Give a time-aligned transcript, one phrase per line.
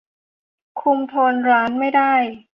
[0.81, 2.13] คุมโทนร้านไม่ได้